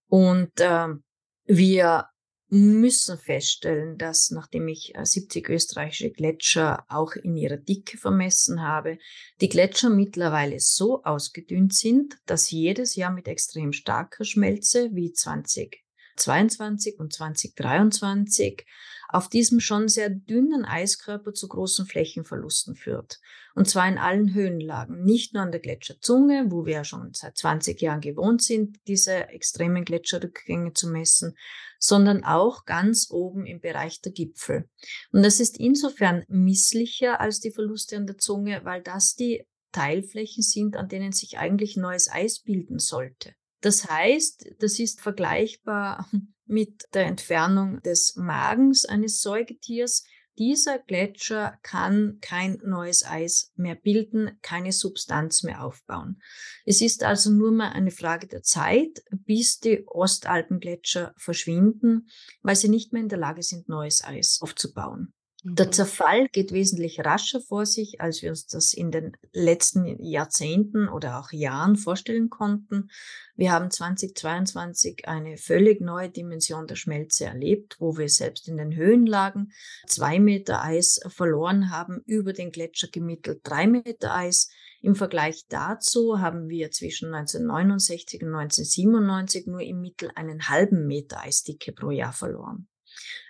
Und 0.07 0.51
ähm, 0.59 1.03
wir 1.45 2.07
müssen 2.53 3.17
feststellen, 3.17 3.97
dass 3.97 4.29
nachdem 4.29 4.67
ich 4.67 4.93
70 5.01 5.49
äh, 5.49 5.53
österreichische 5.55 6.11
Gletscher 6.11 6.85
auch 6.87 7.13
in 7.13 7.35
ihrer 7.35 7.57
Dicke 7.57 7.97
vermessen 7.97 8.61
habe, 8.61 8.99
die 9.41 9.49
Gletscher 9.49 9.89
mittlerweile 9.89 10.59
so 10.59 11.01
ausgedünnt 11.03 11.73
sind, 11.73 12.15
dass 12.27 12.51
jedes 12.51 12.95
Jahr 12.95 13.11
mit 13.11 13.27
extrem 13.27 13.73
starker 13.73 14.23
Schmelze 14.23 14.91
wie 14.93 15.11
2022 15.11 16.99
und 16.99 17.11
2023 17.11 18.67
auf 19.13 19.29
diesem 19.29 19.59
schon 19.59 19.87
sehr 19.87 20.09
dünnen 20.09 20.65
Eiskörper 20.65 21.33
zu 21.33 21.47
großen 21.47 21.85
Flächenverlusten 21.85 22.75
führt. 22.75 23.19
Und 23.53 23.69
zwar 23.69 23.87
in 23.87 23.99
allen 23.99 24.33
Höhenlagen, 24.33 25.03
nicht 25.03 25.35
nur 25.35 25.43
an 25.43 25.51
der 25.51 25.61
Gletscherzunge, 25.61 26.47
wo 26.49 26.65
wir 26.65 26.73
ja 26.73 26.83
schon 26.83 27.13
seit 27.13 27.37
20 27.37 27.79
Jahren 27.79 28.01
gewohnt 28.01 28.41
sind, 28.41 28.79
diese 28.87 29.29
extremen 29.29 29.85
Gletscherrückgänge 29.85 30.73
zu 30.73 30.89
messen, 30.89 31.37
sondern 31.77 32.23
auch 32.23 32.65
ganz 32.65 33.11
oben 33.11 33.45
im 33.45 33.59
Bereich 33.59 34.01
der 34.01 34.13
Gipfel. 34.13 34.67
Und 35.11 35.21
das 35.23 35.39
ist 35.39 35.59
insofern 35.59 36.23
misslicher 36.27 37.21
als 37.21 37.39
die 37.39 37.51
Verluste 37.51 37.97
an 37.97 38.07
der 38.07 38.17
Zunge, 38.17 38.61
weil 38.63 38.81
das 38.81 39.13
die 39.13 39.45
Teilflächen 39.71 40.41
sind, 40.41 40.75
an 40.75 40.87
denen 40.87 41.11
sich 41.11 41.37
eigentlich 41.37 41.77
neues 41.77 42.09
Eis 42.09 42.39
bilden 42.39 42.79
sollte. 42.79 43.35
Das 43.63 43.89
heißt, 43.89 44.55
das 44.59 44.77
ist 44.77 44.99
vergleichbar 44.99 46.09
mit 46.45 46.83
der 46.93 47.05
Entfernung 47.05 47.81
des 47.81 48.15
Magens 48.17 48.83
eines 48.85 49.21
Säugetiers. 49.21 50.03
Dieser 50.37 50.79
Gletscher 50.79 51.57
kann 51.61 52.17
kein 52.19 52.59
neues 52.65 53.05
Eis 53.05 53.53
mehr 53.55 53.75
bilden, 53.75 54.37
keine 54.41 54.73
Substanz 54.73 55.43
mehr 55.43 55.63
aufbauen. 55.63 56.21
Es 56.65 56.81
ist 56.81 57.03
also 57.03 57.31
nur 57.31 57.51
mal 57.51 57.69
eine 57.69 57.91
Frage 57.91 58.27
der 58.27 58.41
Zeit, 58.41 59.01
bis 59.11 59.59
die 59.59 59.87
Ostalpengletscher 59.87 61.13
verschwinden, 61.17 62.09
weil 62.41 62.57
sie 62.57 62.67
nicht 62.67 62.91
mehr 62.91 63.01
in 63.01 63.09
der 63.09 63.19
Lage 63.19 63.43
sind, 63.43 63.69
neues 63.69 64.03
Eis 64.03 64.39
aufzubauen. 64.41 65.13
Der 65.45 65.65
mhm. 65.65 65.71
Zerfall 65.73 66.29
geht 66.29 66.53
wesentlich 66.53 67.01
rascher 67.01 67.41
vor 67.41 67.65
sich, 67.65 67.99
als 67.99 68.21
wir 68.21 68.29
uns 68.29 68.47
das 68.47 68.73
in 68.73 68.91
den 68.91 69.17
letzten 69.33 70.01
Jahrzehnten 70.01 70.87
oder 70.87 71.19
auch 71.19 71.33
Jahren 71.33 71.75
vorstellen 71.75 72.29
konnten. 72.29 72.89
Wir 73.35 73.51
haben 73.51 73.69
2022 73.69 75.05
eine 75.05 75.35
völlig 75.35 75.81
neue 75.81 76.09
Dimension 76.09 76.65
der 76.65 76.77
Schmelze 76.77 77.25
erlebt, 77.25 77.75
wo 77.79 77.97
wir 77.97 78.07
selbst 78.07 78.47
in 78.47 78.55
den 78.55 78.73
Höhenlagen 78.73 79.51
zwei 79.85 80.17
Meter 80.17 80.63
Eis 80.63 81.01
verloren 81.09 81.71
haben, 81.71 82.01
über 82.05 82.31
den 82.31 82.51
Gletscher 82.51 82.87
gemittelt 82.87 83.41
drei 83.43 83.67
Meter 83.67 84.15
Eis. 84.15 84.49
Im 84.81 84.95
Vergleich 84.95 85.43
dazu 85.49 86.21
haben 86.21 86.47
wir 86.47 86.71
zwischen 86.71 87.13
1969 87.13 88.23
und 88.23 88.33
1997 88.33 89.47
nur 89.47 89.61
im 89.61 89.81
Mittel 89.81 90.09
einen 90.15 90.47
halben 90.47 90.87
Meter 90.87 91.19
Eisdicke 91.19 91.73
pro 91.73 91.91
Jahr 91.91 92.13
verloren. 92.13 92.69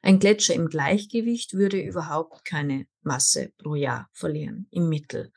Ein 0.04 0.20
Gletscher 0.20 0.54
im 0.54 0.68
Gleichgewicht 0.68 1.54
würde 1.54 1.82
überhaupt 1.82 2.44
keine 2.44 2.88
Masse 3.04 3.54
pro 3.58 3.76
Jahr 3.76 4.10
verlieren, 4.12 4.68
im 4.70 4.90
Mittel. 4.90 5.32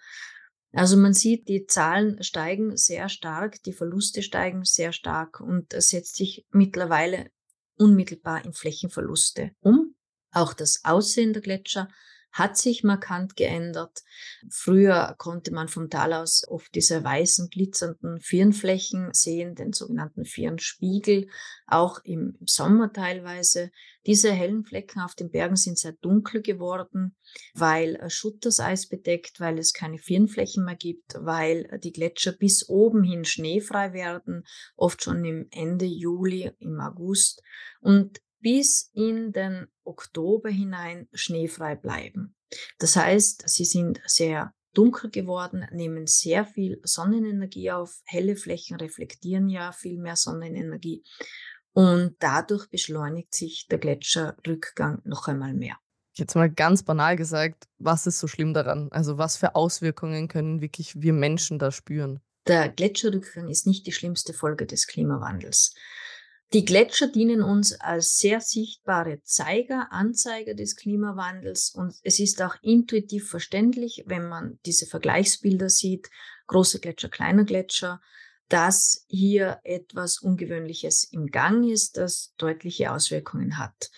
Also 0.73 0.96
man 0.96 1.14
sieht, 1.14 1.49
die 1.49 1.66
Zahlen 1.66 2.20
steigen 2.25 2.76
sehr 2.76 3.08
stark, 3.08 3.62
die 3.62 3.73
Verluste 3.73 4.23
steigen 4.23 4.64
sehr 4.64 4.92
stark 4.92 5.40
und 5.40 5.73
es 5.73 5.90
setzt 5.90 6.16
sich 6.16 6.44
mittlerweile 6.50 7.30
unmittelbar 7.76 8.44
in 8.44 8.52
Flächenverluste 8.52 9.52
um. 9.61 9.94
Auch 10.32 10.52
das 10.52 10.80
Aussehen 10.85 11.32
der 11.32 11.42
Gletscher 11.42 11.88
hat 12.37 12.59
sich 12.59 12.85
markant 12.85 13.35
geändert. 13.35 14.02
Früher 14.50 15.14
konnte 15.16 15.52
man 15.52 15.69
vom 15.69 15.88
Tal 15.88 16.12
aus 16.12 16.47
oft 16.47 16.75
diese 16.75 17.02
weißen, 17.02 17.49
glitzernden 17.49 18.21
Firnflächen 18.21 19.09
sehen, 19.14 19.55
den 19.55 19.73
sogenannten 19.73 20.26
Firnspiegel, 20.26 21.28
auch 21.66 22.00
im 22.05 22.37
Sommer 22.45 22.93
teilweise. 22.93 23.71
Diese 24.05 24.31
hellen 24.33 24.64
Flecken 24.64 25.00
auf 25.00 25.14
den 25.14 25.31
Bergen 25.31 25.57
sind 25.57 25.78
sehr 25.78 25.93
dunkel 25.93 26.43
geworden, 26.43 27.16
weil 27.55 27.99
Schutt 28.11 28.45
das 28.45 28.61
Eis 28.61 28.87
bedeckt, 28.87 29.40
weil 29.40 29.59
es 29.59 29.73
keine 29.73 29.99
Firnflächen 29.99 30.64
mehr 30.64 30.76
gibt, 30.76 31.14
weil 31.19 31.81
die 31.83 31.93
Gletscher 31.93 32.33
bis 32.33 32.69
oben 32.69 33.02
hin 33.02 33.25
schneefrei 33.25 33.95
werden, 33.95 34.45
oft 34.76 35.02
schon 35.02 35.25
im 35.25 35.49
Ende 35.50 35.87
Juli, 35.87 36.52
im 36.59 36.78
August. 36.81 37.43
Und 37.81 38.21
bis 38.47 38.93
in 38.93 39.33
den 39.33 39.67
Oktober 39.83 40.50
hinein 40.50 41.09
schneefrei 41.12 41.75
bleiben. 41.75 42.37
Das 42.79 42.95
heißt, 42.95 43.43
sie 43.49 43.65
sind 43.65 44.00
sehr 44.07 44.55
dunkel 44.73 45.11
geworden, 45.11 45.67
nehmen 45.73 46.07
sehr 46.07 46.47
viel 46.47 46.81
Sonnenenergie 46.85 47.73
auf. 47.73 48.00
Helle 48.05 48.37
Flächen 48.37 48.76
reflektieren 48.76 49.49
ja 49.49 49.73
viel 49.73 49.99
mehr 49.99 50.15
Sonnenenergie. 50.15 51.03
Und 51.73 52.15
dadurch 52.21 52.71
beschleunigt 52.71 53.35
sich 53.35 53.67
der 53.69 53.79
Gletscherrückgang 53.79 55.03
noch 55.03 55.26
einmal 55.26 55.53
mehr. 55.53 55.79
Jetzt 56.12 56.37
mal 56.37 56.49
ganz 56.49 56.85
banal 56.85 57.17
gesagt, 57.17 57.65
was 57.79 58.07
ist 58.07 58.21
so 58.21 58.29
schlimm 58.29 58.55
daran? 58.55 58.93
Also 58.93 59.19
was 59.19 59.37
für 59.37 59.57
Auswirkungen 59.57 60.29
können 60.29 60.61
wirklich 60.61 61.03
wir 61.03 61.12
Menschen 61.12 61.59
da 61.59 61.73
spüren? 61.73 62.21
Der 62.47 62.69
Gletscherrückgang 62.69 63.49
ist 63.49 63.67
nicht 63.67 63.88
die 63.88 63.93
schlimmste 63.93 64.33
Folge 64.33 64.67
des 64.67 64.87
Klimawandels. 64.87 65.75
Die 66.53 66.65
Gletscher 66.65 67.09
dienen 67.09 67.43
uns 67.43 67.73
als 67.81 68.19
sehr 68.19 68.41
sichtbare 68.41 69.21
Zeiger, 69.25 69.88
Anzeiger 69.91 70.55
des 70.55 70.76
Klimawandels 70.76 71.71
und 71.71 71.97
es 72.05 72.21
ist 72.21 72.41
auch 72.41 72.55
intuitiv 72.62 73.29
verständlich, 73.29 74.05
wenn 74.07 74.29
man 74.29 74.59
diese 74.65 74.87
Vergleichsbilder 74.87 75.69
sieht, 75.69 76.09
große 76.47 76.79
Gletscher, 76.79 77.09
kleiner 77.09 77.45
Gletscher, 77.45 78.00
dass 78.49 79.05
hier 79.09 79.59
etwas 79.65 80.19
Ungewöhnliches 80.19 81.05
im 81.05 81.26
Gang 81.26 81.69
ist, 81.69 81.97
das 81.97 82.33
deutliche 82.37 82.93
Auswirkungen 82.93 83.59
hat. 83.59 83.91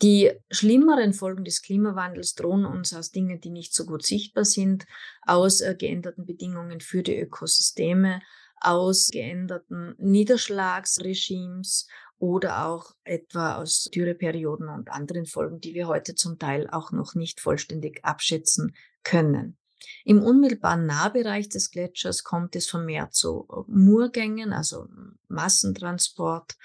Die 0.00 0.32
schlimmeren 0.50 1.12
Folgen 1.12 1.44
des 1.44 1.62
Klimawandels 1.62 2.34
drohen 2.34 2.64
uns 2.64 2.92
aus 2.92 3.12
Dingen, 3.12 3.40
die 3.40 3.50
nicht 3.50 3.74
so 3.74 3.84
gut 3.84 4.04
sichtbar 4.04 4.44
sind, 4.44 4.86
aus 5.26 5.60
äh, 5.60 5.76
geänderten 5.78 6.26
Bedingungen 6.26 6.80
für 6.80 7.02
die 7.02 7.16
Ökosysteme, 7.16 8.20
aus 8.64 9.08
geänderten 9.10 9.94
Niederschlagsregimes 9.98 11.88
oder 12.18 12.66
auch 12.66 12.94
etwa 13.04 13.56
aus 13.56 13.90
Dürreperioden 13.92 14.68
und 14.68 14.90
anderen 14.90 15.26
Folgen, 15.26 15.60
die 15.60 15.74
wir 15.74 15.88
heute 15.88 16.14
zum 16.14 16.38
Teil 16.38 16.68
auch 16.70 16.92
noch 16.92 17.14
nicht 17.14 17.40
vollständig 17.40 18.04
abschätzen 18.04 18.76
können. 19.02 19.56
Im 20.04 20.22
unmittelbaren 20.22 20.86
Nahbereich 20.86 21.48
des 21.48 21.70
Gletschers 21.70 22.22
kommt 22.22 22.54
es 22.54 22.68
vermehrt 22.68 23.14
zu 23.14 23.48
Murgängen, 23.66 24.52
also 24.52 24.86
Massentransport, 25.28 26.56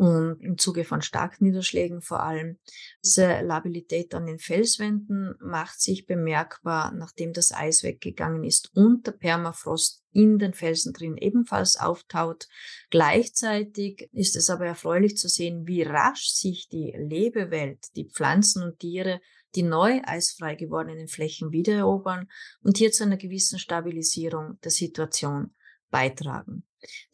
und 0.00 0.40
im 0.40 0.56
Zuge 0.56 0.84
von 0.84 1.02
Starkniederschlägen 1.02 2.00
vor 2.00 2.22
allem. 2.22 2.58
Diese 3.04 3.42
Labilität 3.42 4.14
an 4.14 4.24
den 4.24 4.38
Felswänden 4.38 5.34
macht 5.42 5.78
sich 5.78 6.06
bemerkbar, 6.06 6.94
nachdem 6.94 7.34
das 7.34 7.52
Eis 7.52 7.82
weggegangen 7.82 8.42
ist 8.42 8.74
und 8.74 9.06
der 9.06 9.12
Permafrost 9.12 10.02
in 10.10 10.38
den 10.38 10.54
Felsen 10.54 10.94
drin 10.94 11.18
ebenfalls 11.18 11.76
auftaut. 11.76 12.48
Gleichzeitig 12.88 14.08
ist 14.12 14.36
es 14.36 14.48
aber 14.48 14.64
erfreulich 14.64 15.18
zu 15.18 15.28
sehen, 15.28 15.66
wie 15.66 15.82
rasch 15.82 16.30
sich 16.30 16.70
die 16.70 16.94
Lebewelt, 16.96 17.94
die 17.94 18.08
Pflanzen 18.08 18.62
und 18.62 18.78
Tiere 18.78 19.20
die 19.54 19.64
neu 19.64 20.00
eisfrei 20.04 20.54
gewordenen 20.54 21.08
Flächen 21.08 21.52
wiedererobern 21.52 22.30
und 22.62 22.78
hier 22.78 22.92
zu 22.92 23.02
einer 23.02 23.18
gewissen 23.18 23.58
Stabilisierung 23.58 24.58
der 24.62 24.70
Situation 24.70 25.54
beitragen. 25.90 26.64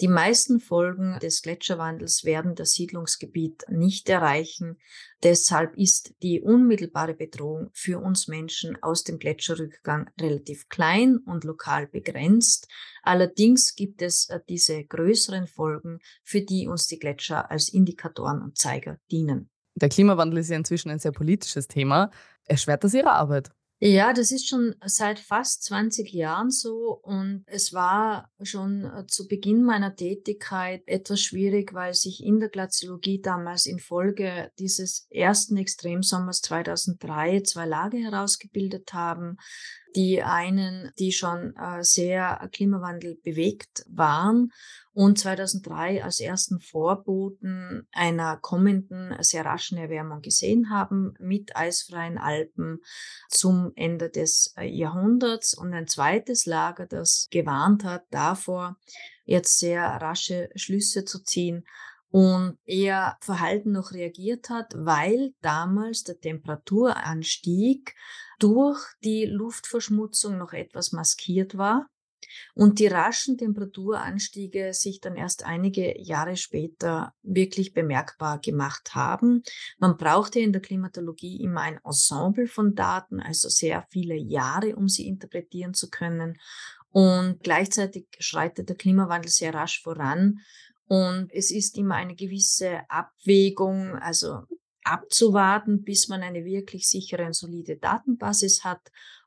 Die 0.01 0.09
meisten 0.09 0.61
Folgen 0.61 1.19
des 1.21 1.43
Gletscherwandels 1.43 2.25
werden 2.25 2.55
das 2.55 2.73
Siedlungsgebiet 2.73 3.65
nicht 3.69 4.09
erreichen. 4.09 4.79
Deshalb 5.23 5.77
ist 5.77 6.15
die 6.23 6.41
unmittelbare 6.41 7.15
Bedrohung 7.15 7.71
für 7.73 7.99
uns 7.99 8.29
Menschen 8.29 8.81
aus 8.83 9.05
dem 9.05 9.19
Gletscherrückgang 9.19 10.11
relativ 10.21 10.69
klein 10.69 11.19
und 11.19 11.45
lokal 11.45 11.87
begrenzt. 11.87 12.69
Allerdings 13.03 13.75
gibt 13.75 14.03
es 14.03 14.29
äh, 14.29 14.41
diese 14.49 14.85
größeren 14.85 15.47
Folgen, 15.47 15.99
für 16.23 16.43
die 16.43 16.69
uns 16.69 16.87
die 16.87 16.99
Gletscher 16.99 17.51
als 17.51 17.69
Indikatoren 17.69 18.43
und 18.43 18.59
Zeiger 18.59 18.99
dienen. 19.11 19.51
Der 19.75 19.89
Klimawandel 19.89 20.39
ist 20.39 20.51
ja 20.51 20.57
inzwischen 20.57 20.91
ein 20.91 20.99
sehr 20.99 21.13
politisches 21.13 21.69
Thema. 21.69 22.11
Erschwert 22.45 22.85
das 22.85 22.95
Ihre 22.95 23.13
Arbeit? 23.13 23.51
Ja, 23.79 24.15
das 24.15 24.31
ist 24.31 24.49
schon 24.49 24.75
seit 24.87 25.19
fast 25.19 25.65
20 25.65 26.11
Jahren 26.11 26.51
so 26.51 26.99
und 27.03 27.45
es 27.45 27.75
war 27.75 28.31
schon 28.43 28.85
äh, 28.85 29.07
zu 29.07 29.29
Beginn 29.29 29.65
meiner 29.65 29.95
Tätigkeit 29.95 30.83
etwas 30.87 31.21
schwierig, 31.21 31.75
weil 31.75 31.93
sich 31.93 32.25
in 32.25 32.41
der 32.41 32.49
Glaziologie 32.49 33.21
damals 33.21 33.67
infolge 33.67 34.51
dieses 34.59 35.07
ersten 35.11 35.59
Extremsommers 35.59 36.41
2003 36.41 37.41
zwei 37.41 37.67
Lager 37.67 37.99
herausgebildet 37.99 38.95
haben. 38.95 39.37
Die 39.95 40.23
einen, 40.23 40.91
die 40.99 41.13
schon 41.13 41.55
äh, 41.57 41.85
sehr 41.85 42.49
Klimawandel 42.53 43.17
bewegt 43.23 43.85
waren 43.89 44.53
und 44.97 45.19
2003 45.19 46.03
als 46.03 46.21
ersten 46.21 46.59
Vorboten 46.59 47.87
einer 47.93 48.39
kommenden 48.39 49.15
sehr 49.21 49.45
raschen 49.45 49.77
Erwärmung 49.77 50.23
gesehen 50.23 50.71
haben 50.71 51.13
mit 51.19 51.55
eisfreien 51.55 52.17
Alpen 52.17 52.81
zum 53.29 53.66
Ende 53.75 54.11
des 54.11 54.55
äh, 54.57 54.65
Jahrhunderts 54.65 55.55
und 55.55 55.73
ein 55.73 55.87
zweites 55.87 56.47
Lager, 56.47 56.87
das 56.87 57.29
gewarnt 57.31 57.85
hat 57.85 58.05
davor, 58.11 58.77
jetzt 59.25 59.59
sehr 59.59 59.83
rasche 59.83 60.51
Schlüsse 60.55 61.05
zu 61.05 61.23
ziehen 61.23 61.67
und 62.11 62.59
eher 62.65 63.17
verhalten 63.21 63.73
noch 63.73 63.93
reagiert 63.93 64.49
hat, 64.49 64.73
weil 64.77 65.35
damals 65.41 66.05
der 66.05 66.21
Temperaturanstieg 66.21 67.95
durch 68.39 68.79
die 69.03 69.25
Luftverschmutzung 69.25 70.39
noch 70.39 70.53
etwas 70.53 70.93
maskiert 70.93 71.59
war 71.59 71.89
und 72.55 72.79
die 72.79 72.87
raschen 72.87 73.39
Temperaturanstiege 73.39 74.73
sich 74.73 75.01
dann 75.01 75.17
erst 75.17 75.45
einige 75.45 76.01
Jahre 76.01 76.37
später 76.37 77.15
wirklich 77.23 77.73
bemerkbar 77.73 78.39
gemacht 78.39 78.95
haben. 78.95 79.43
Man 79.79 79.97
brauchte 79.97 80.41
in 80.41 80.53
der 80.53 80.63
Klimatologie 80.63 81.43
immer 81.43 81.63
ein 81.63 81.81
Ensemble 81.85 82.47
von 82.47 82.75
Daten, 82.75 83.21
also 83.21 83.49
sehr 83.49 83.87
viele 83.91 84.17
Jahre, 84.17 84.77
um 84.77 84.89
sie 84.89 85.07
interpretieren 85.07 85.75
zu 85.75 85.91
können. 85.91 86.39
Und 86.91 87.41
gleichzeitig 87.43 88.07
schreitet 88.19 88.69
der 88.69 88.77
Klimawandel 88.77 89.31
sehr 89.31 89.53
rasch 89.53 89.83
voran. 89.83 90.39
Und 90.89 91.33
es 91.33 91.51
ist 91.51 91.77
immer 91.77 91.97
eine 91.97 92.15
gewisse 92.15 92.89
Abwägung, 92.89 93.97
also 93.97 94.45
abzuwarten, 94.87 95.83
bis 95.83 96.09
man 96.09 96.23
eine 96.23 96.45
wirklich 96.45 96.89
sichere 96.89 97.27
und 97.27 97.35
solide 97.35 97.77
Datenbasis 97.77 98.63
hat 98.65 98.81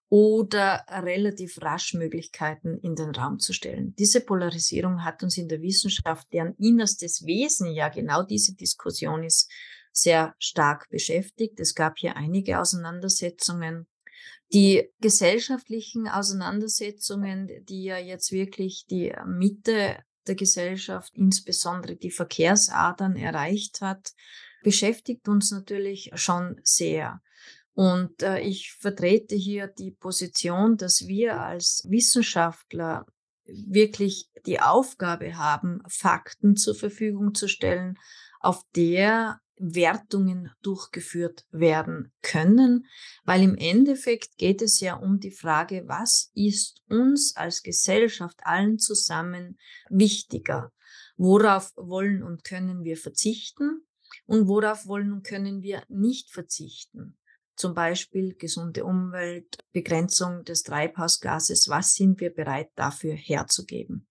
oder 0.09 0.83
relativ 0.89 1.61
rasch 1.61 1.93
Möglichkeiten 1.93 2.79
in 2.79 2.95
den 2.95 3.11
Raum 3.11 3.37
zu 3.39 3.53
stellen. 3.53 3.93
Diese 3.97 4.21
Polarisierung 4.21 5.03
hat 5.03 5.21
uns 5.21 5.37
in 5.37 5.47
der 5.47 5.61
Wissenschaft, 5.61 6.27
deren 6.33 6.55
innerstes 6.55 7.25
Wesen 7.25 7.71
ja 7.71 7.89
genau 7.89 8.23
diese 8.23 8.55
Diskussion 8.55 9.23
ist, 9.23 9.51
sehr 9.91 10.35
stark 10.39 10.89
beschäftigt. 10.89 11.59
Es 11.59 11.75
gab 11.75 11.97
hier 11.97 12.15
einige 12.15 12.59
Auseinandersetzungen. 12.59 13.87
Die 14.51 14.89
gesellschaftlichen 14.99 16.07
Auseinandersetzungen, 16.07 17.47
die 17.65 17.83
ja 17.83 17.99
jetzt 17.99 18.31
wirklich 18.31 18.85
die 18.89 19.13
Mitte 19.27 19.97
der 20.27 20.35
Gesellschaft, 20.35 21.11
insbesondere 21.13 21.95
die 21.95 22.11
Verkehrsadern 22.11 23.15
erreicht 23.15 23.81
hat, 23.81 24.11
beschäftigt 24.63 25.27
uns 25.27 25.51
natürlich 25.51 26.11
schon 26.15 26.59
sehr. 26.63 27.21
Und 27.73 28.21
äh, 28.23 28.39
ich 28.39 28.73
vertrete 28.73 29.35
hier 29.35 29.67
die 29.67 29.91
Position, 29.91 30.77
dass 30.77 31.07
wir 31.07 31.41
als 31.41 31.85
Wissenschaftler 31.87 33.05
wirklich 33.45 34.29
die 34.45 34.59
Aufgabe 34.59 35.37
haben, 35.37 35.81
Fakten 35.87 36.55
zur 36.55 36.75
Verfügung 36.75 37.33
zu 37.33 37.47
stellen, 37.47 37.97
auf 38.39 38.63
der 38.75 39.39
Wertungen 39.59 40.49
durchgeführt 40.61 41.45
werden 41.51 42.13
können, 42.21 42.87
weil 43.25 43.43
im 43.43 43.55
Endeffekt 43.55 44.37
geht 44.37 44.61
es 44.61 44.79
ja 44.79 44.95
um 44.95 45.19
die 45.19 45.31
Frage, 45.31 45.83
was 45.87 46.31
ist 46.33 46.81
uns 46.87 47.35
als 47.35 47.61
Gesellschaft 47.61 48.39
allen 48.43 48.79
zusammen 48.79 49.59
wichtiger? 49.89 50.71
Worauf 51.17 51.73
wollen 51.75 52.23
und 52.23 52.45
können 52.45 52.85
wir 52.85 52.95
verzichten 52.95 53.85
und 54.25 54.47
worauf 54.47 54.87
wollen 54.87 55.11
und 55.11 55.23
können 55.25 55.61
wir 55.61 55.83
nicht 55.89 56.31
verzichten? 56.31 57.18
Zum 57.59 57.73
Beispiel 57.73 58.35
gesunde 58.35 58.85
Umwelt, 58.85 59.57
Begrenzung 59.73 60.43
des 60.45 60.63
Treibhausgases, 60.63 61.67
was 61.67 61.93
sind 61.93 62.19
wir 62.21 62.33
bereit 62.33 62.69
dafür 62.75 63.13
herzugeben? 63.13 64.07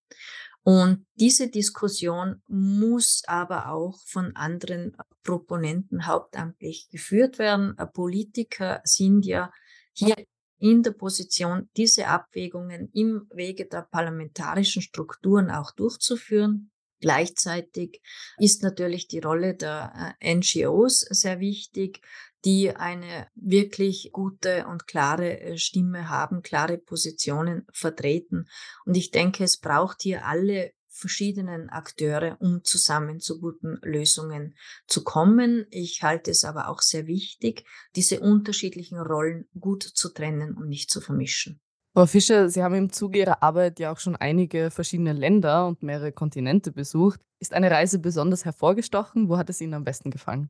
Und 0.62 1.06
diese 1.14 1.48
Diskussion 1.48 2.42
muss 2.46 3.22
aber 3.26 3.70
auch 3.72 3.98
von 4.04 4.36
anderen 4.36 4.94
Proponenten 5.22 6.06
hauptamtlich 6.06 6.88
geführt 6.90 7.38
werden. 7.38 7.74
Politiker 7.94 8.82
sind 8.84 9.24
ja 9.24 9.50
hier 9.94 10.16
in 10.58 10.82
der 10.82 10.90
Position, 10.90 11.70
diese 11.76 12.08
Abwägungen 12.08 12.90
im 12.92 13.26
Wege 13.32 13.64
der 13.64 13.82
parlamentarischen 13.82 14.82
Strukturen 14.82 15.50
auch 15.50 15.70
durchzuführen. 15.70 16.70
Gleichzeitig 17.00 18.02
ist 18.38 18.62
natürlich 18.62 19.08
die 19.08 19.20
Rolle 19.20 19.54
der 19.54 20.16
äh, 20.20 20.34
NGOs 20.34 21.00
sehr 21.00 21.40
wichtig, 21.40 22.00
die 22.44 22.70
eine 22.70 23.28
wirklich 23.34 24.10
gute 24.12 24.66
und 24.66 24.86
klare 24.86 25.40
äh, 25.40 25.58
Stimme 25.58 26.08
haben, 26.08 26.42
klare 26.42 26.78
Positionen 26.78 27.66
vertreten. 27.72 28.46
Und 28.84 28.96
ich 28.96 29.10
denke, 29.10 29.44
es 29.44 29.58
braucht 29.58 30.02
hier 30.02 30.26
alle 30.26 30.72
verschiedenen 30.88 31.68
Akteure, 31.68 32.36
um 32.40 32.64
zusammen 32.64 33.20
zu 33.20 33.40
guten 33.40 33.78
Lösungen 33.82 34.56
zu 34.86 35.04
kommen. 35.04 35.66
Ich 35.70 36.02
halte 36.02 36.32
es 36.32 36.44
aber 36.44 36.68
auch 36.68 36.82
sehr 36.82 37.06
wichtig, 37.06 37.64
diese 37.94 38.20
unterschiedlichen 38.20 38.98
Rollen 38.98 39.48
gut 39.58 39.84
zu 39.84 40.08
trennen 40.12 40.56
und 40.56 40.68
nicht 40.68 40.90
zu 40.90 41.00
vermischen. 41.00 41.60
Frau 41.98 42.06
Fischer, 42.06 42.48
Sie 42.48 42.62
haben 42.62 42.76
im 42.76 42.92
Zuge 42.92 43.18
Ihrer 43.18 43.42
Arbeit 43.42 43.80
ja 43.80 43.90
auch 43.90 43.98
schon 43.98 44.14
einige 44.14 44.70
verschiedene 44.70 45.12
Länder 45.12 45.66
und 45.66 45.82
mehrere 45.82 46.12
Kontinente 46.12 46.70
besucht. 46.70 47.20
Ist 47.40 47.52
eine 47.52 47.72
Reise 47.72 47.98
besonders 47.98 48.44
hervorgestochen? 48.44 49.28
Wo 49.28 49.36
hat 49.36 49.50
es 49.50 49.60
Ihnen 49.60 49.74
am 49.74 49.82
besten 49.82 50.12
gefallen? 50.12 50.48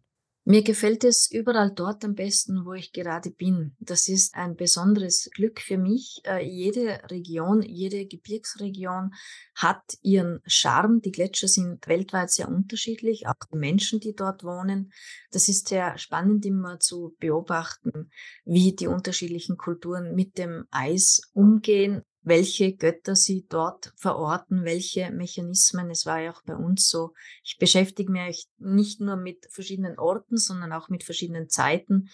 Mir 0.51 0.63
gefällt 0.63 1.05
es 1.05 1.31
überall 1.31 1.71
dort 1.75 2.03
am 2.07 2.15
besten, 2.15 2.65
wo 2.65 2.73
ich 2.73 2.95
gerade 2.95 3.31
bin. 3.31 3.77
Das 3.81 4.09
ist 4.09 4.35
ein 4.35 4.57
besonderes 4.57 5.29
Glück 5.35 5.61
für 5.61 5.77
mich. 5.77 6.23
Äh, 6.25 6.43
jede 6.43 7.03
Region, 7.11 7.61
jede 7.61 8.07
Gebirgsregion 8.07 9.13
hat 9.55 9.83
ihren 10.01 10.41
Charme. 10.47 11.03
Die 11.03 11.13
Gletscher 11.13 11.49
sind 11.49 11.87
weltweit 11.87 12.31
sehr 12.31 12.49
unterschiedlich, 12.49 13.27
auch 13.27 13.35
die 13.53 13.59
Menschen, 13.59 14.01
die 14.01 14.15
dort 14.15 14.43
wohnen. 14.43 14.91
Das 15.33 15.51
ist 15.51 15.69
sehr 15.69 15.99
spannend 15.99 16.47
immer 16.47 16.81
zu 16.81 17.15
beobachten, 17.21 18.11
wie 18.47 18.75
die 18.75 18.87
unterschiedlichen 18.87 19.59
Kulturen 19.59 20.15
mit 20.15 20.39
dem 20.39 20.65
Eis 20.71 21.21
umgehen 21.35 22.05
welche 22.29 22.77
Götter 22.77 23.17
sie 23.17 23.47
dort 23.49 23.93
verorten, 23.97 24.65
welche 24.65 25.11
Mechanismen. 25.11 25.91
Es 25.91 26.07
war 26.07 26.21
ja 26.21 26.33
auch 26.33 26.43
bei 26.43 26.55
uns 26.55 26.89
so. 26.89 27.15
Ich 27.43 27.59
beschäftige 27.59 28.13
mich 28.13 28.49
nicht 28.59 29.01
nur 29.01 29.17
mit 29.17 29.47
verschiedenen 29.51 29.99
Orten, 29.99 30.37
sondern 30.37 30.73
auch 30.73 30.89
mit 30.89 31.05
verschiedenen 31.05 31.49
Zeiten 31.49 32.09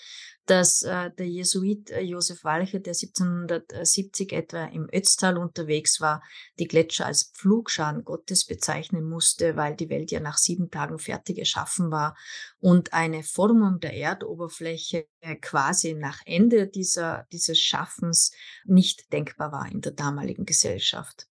dass 0.46 0.82
äh, 0.82 1.10
der 1.10 1.28
Jesuit 1.28 1.90
äh, 1.90 2.00
Josef 2.00 2.44
Walcher, 2.44 2.78
der 2.78 2.92
1770 2.92 4.32
etwa 4.32 4.64
im 4.66 4.88
Ötztal 4.92 5.38
unterwegs 5.38 6.00
war, 6.00 6.22
die 6.58 6.66
Gletscher 6.66 7.06
als 7.06 7.32
Pflugschaden 7.34 8.04
Gottes 8.04 8.44
bezeichnen 8.46 9.04
musste, 9.04 9.56
weil 9.56 9.74
die 9.74 9.88
Welt 9.88 10.10
ja 10.10 10.20
nach 10.20 10.36
sieben 10.36 10.70
Tagen 10.70 10.98
fertig 10.98 11.38
erschaffen 11.38 11.90
war 11.90 12.16
und 12.60 12.92
eine 12.92 13.22
Formung 13.22 13.80
der 13.80 13.94
Erdoberfläche 13.94 15.06
äh, 15.20 15.36
quasi 15.36 15.94
nach 15.94 16.20
Ende 16.26 16.68
dieser, 16.68 17.26
dieses 17.32 17.58
Schaffens 17.58 18.32
nicht 18.64 19.12
denkbar 19.12 19.50
war 19.50 19.70
in 19.70 19.80
der 19.80 19.92
damaligen 20.04 20.44
Gesellschaft. 20.44 21.26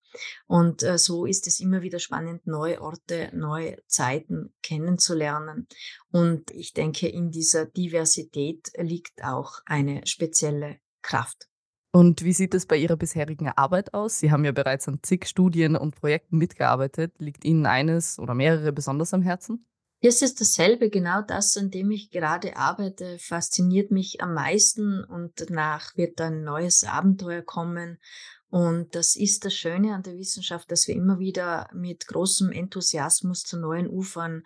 Und 0.47 0.83
äh, 0.83 0.97
so 0.97 1.25
ist 1.25 1.47
es 1.47 1.59
immer 1.59 1.81
wieder 1.81 1.99
spannend, 1.99 2.45
neue 2.45 2.81
Orte, 2.81 3.31
neue 3.33 3.77
Zeiten 3.87 4.53
kennenzulernen. 4.61 5.67
Und 6.11 6.51
ich 6.51 6.73
denke, 6.73 7.07
in 7.07 7.31
dieser 7.31 7.65
Diversität 7.65 8.71
liegt 8.77 9.23
auch 9.23 9.59
eine 9.65 10.05
spezielle 10.05 10.77
Kraft. 11.01 11.47
Und 11.95 12.23
wie 12.23 12.33
sieht 12.33 12.55
es 12.55 12.65
bei 12.65 12.77
Ihrer 12.77 12.97
bisherigen 12.97 13.49
Arbeit 13.49 13.93
aus? 13.93 14.17
Sie 14.17 14.31
haben 14.31 14.45
ja 14.45 14.51
bereits 14.51 14.87
an 14.87 14.99
zig 15.03 15.27
Studien 15.27 15.75
und 15.75 15.95
Projekten 15.95 16.37
mitgearbeitet. 16.37 17.13
Liegt 17.19 17.45
Ihnen 17.45 17.67
eines 17.67 18.17
oder 18.17 18.33
mehrere 18.33 18.71
besonders 18.71 19.13
am 19.13 19.21
Herzen? 19.21 19.65
Es 20.05 20.21
ist 20.21 20.41
dasselbe, 20.41 20.89
genau 20.89 21.21
das, 21.21 21.55
an 21.55 21.69
dem 21.69 21.91
ich 21.91 22.09
gerade 22.09 22.57
arbeite, 22.57 23.19
fasziniert 23.19 23.89
mich 23.89 24.21
am 24.21 24.33
meisten 24.33 25.03
und 25.03 25.39
danach 25.39 25.95
wird 25.95 26.19
ein 26.19 26.43
neues 26.43 26.83
Abenteuer 26.83 27.41
kommen 27.41 27.99
und 28.53 28.93
das 28.93 29.15
ist 29.15 29.45
das 29.45 29.55
Schöne 29.55 29.95
an 29.95 30.03
der 30.03 30.15
Wissenschaft, 30.19 30.69
dass 30.69 30.87
wir 30.87 30.93
immer 30.93 31.17
wieder 31.17 31.71
mit 31.73 32.05
großem 32.05 32.51
Enthusiasmus 32.51 33.41
zu 33.41 33.57
neuen 33.57 33.89
Ufern 33.89 34.43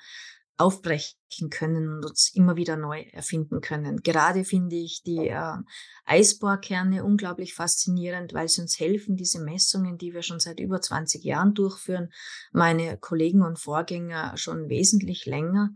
aufbrechen 0.55 1.49
können 1.49 1.89
und 1.89 2.05
uns 2.05 2.31
immer 2.33 2.55
wieder 2.55 2.77
neu 2.77 3.01
erfinden 3.11 3.59
können. 3.59 3.97
Gerade 4.03 4.45
finde 4.45 4.77
ich 4.77 5.03
die 5.03 5.27
äh, 5.27 5.57
Eisbohrkerne 6.05 7.03
unglaublich 7.03 7.53
faszinierend, 7.53 8.33
weil 8.33 8.47
sie 8.47 8.61
uns 8.61 8.79
helfen, 8.79 9.17
diese 9.17 9.41
Messungen, 9.43 9.97
die 9.97 10.13
wir 10.13 10.21
schon 10.21 10.39
seit 10.39 10.61
über 10.61 10.79
20 10.79 11.25
Jahren 11.25 11.53
durchführen, 11.53 12.13
meine 12.53 12.97
Kollegen 12.97 13.41
und 13.41 13.59
Vorgänger 13.59 14.37
schon 14.37 14.69
wesentlich 14.69 15.25
länger, 15.25 15.73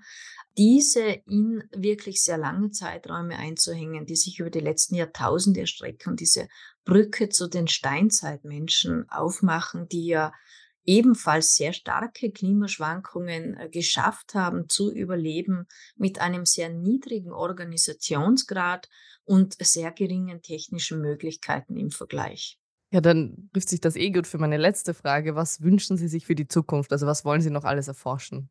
diese 0.58 1.04
in 1.28 1.64
wirklich 1.76 2.24
sehr 2.24 2.38
lange 2.38 2.72
Zeiträume 2.72 3.38
einzuhängen, 3.38 4.06
die 4.06 4.16
sich 4.16 4.40
über 4.40 4.50
die 4.50 4.60
letzten 4.60 4.96
Jahrtausende 4.96 5.62
erstrecken, 5.62 6.16
diese 6.16 6.48
Brücke 6.84 7.30
zu 7.30 7.48
den 7.48 7.68
Steinzeitmenschen 7.68 9.08
aufmachen, 9.10 9.88
die 9.88 10.08
ja 10.08 10.34
ebenfalls 10.84 11.56
sehr 11.56 11.74
starke 11.74 12.32
Klimaschwankungen 12.32 13.56
äh, 13.58 13.70
geschafft 13.70 14.34
haben 14.34 14.68
zu 14.68 14.92
überleben 14.92 15.68
mit 15.96 16.20
einem 16.20 16.46
sehr 16.46 16.70
niedrigen 16.70 17.32
Organisationsgrad 17.32 18.90
und 19.24 19.56
sehr 19.60 19.92
geringen 19.92 20.42
technischen 20.42 21.02
Möglichkeiten 21.02 21.78
im 21.78 21.92
Vergleich. 21.92 22.58
Ja, 22.92 23.00
dann 23.00 23.50
trifft 23.54 23.70
sich 23.70 23.80
das 23.80 23.96
eh 23.96 24.10
gut 24.10 24.28
für 24.28 24.38
meine 24.38 24.58
letzte 24.58 24.94
Frage. 24.94 25.36
Was 25.36 25.62
wünschen 25.62 25.96
Sie 25.96 26.10
sich 26.10 26.26
für 26.26 26.36
die 26.36 26.48
Zukunft? 26.48 26.92
Also 26.92 27.08
was 27.08 27.24
wollen 27.24 27.42
Sie 27.42 27.52
noch 27.52 27.64
alles 27.64 27.88
erforschen? 27.88 28.50